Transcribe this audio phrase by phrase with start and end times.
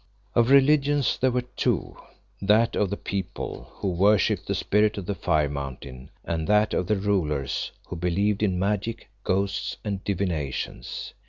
[0.33, 1.95] Of religions there were two,
[2.41, 6.87] that of the people, who worshipped the Spirit of the Fire Mountain, and that of
[6.87, 11.13] the rulers, who believed in magic, ghosts and divinations.